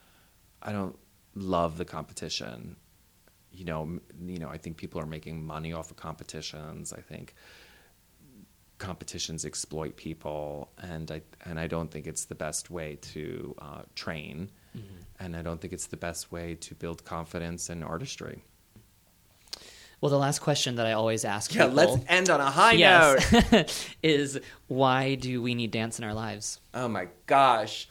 [0.61, 0.95] I don't
[1.33, 2.75] love the competition.
[3.51, 6.93] You know, you know, I think people are making money off of competitions.
[6.93, 7.33] I think
[8.77, 13.81] competitions exploit people, and I and I don't think it's the best way to uh,
[13.95, 14.95] train, mm-hmm.
[15.19, 18.43] and I don't think it's the best way to build confidence and artistry.
[20.01, 22.73] Well, the last question that I always ask yeah, people, let's end on a high
[22.73, 26.59] yes, note, is why do we need dance in our lives?
[26.73, 27.87] Oh my gosh.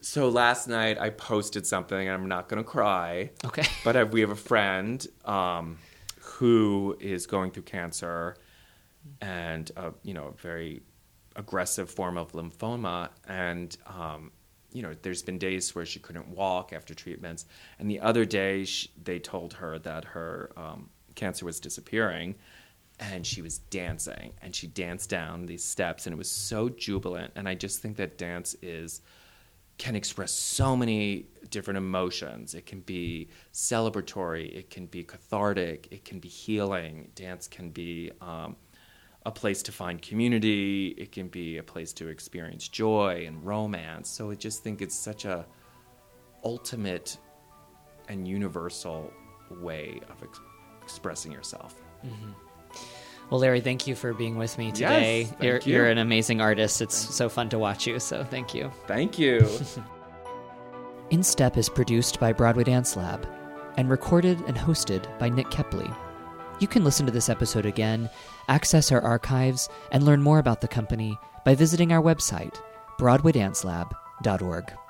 [0.00, 3.30] So last night I posted something, and I'm not going to cry.
[3.44, 3.64] Okay.
[3.84, 5.78] But I, we have a friend um,
[6.20, 8.36] who is going through cancer,
[9.20, 10.82] and a, you know a very
[11.36, 13.10] aggressive form of lymphoma.
[13.28, 14.32] And um,
[14.72, 17.46] you know there's been days where she couldn't walk after treatments.
[17.78, 22.34] And the other day she, they told her that her um, cancer was disappearing
[22.98, 24.32] and she was dancing.
[24.40, 27.32] And she danced down these steps and it was so jubilant.
[27.36, 29.02] And i just think that dance is
[29.78, 32.54] can express so many different emotions.
[32.54, 34.50] It can be celebratory.
[34.56, 35.88] It can be cathartic.
[35.90, 37.10] It can be healing.
[37.14, 38.56] Dance can be um,
[39.26, 40.94] a place to find community.
[40.96, 44.08] It can be a place to experience joy and romance.
[44.08, 45.44] So I just think it's such a
[46.44, 47.18] ultimate
[48.08, 49.12] and universal
[49.50, 50.40] way of ex-
[50.80, 51.74] expressing yourself.
[52.06, 52.30] Mm-hmm.
[53.28, 55.22] Well, Larry, thank you for being with me today.
[55.22, 55.82] Yes, you're, you.
[55.82, 56.80] are an amazing artist.
[56.80, 57.98] It's so fun to watch you.
[57.98, 58.70] So thank you.
[58.86, 59.44] Thank you.
[61.10, 63.28] In Step is produced by Broadway Dance Lab
[63.76, 65.92] and recorded and hosted by Nick Kepley.
[66.58, 68.08] You can listen to this episode again,
[68.48, 72.58] access our archives, and learn more about the company by visiting our website,
[72.98, 74.85] BroadwayDanceLab.org.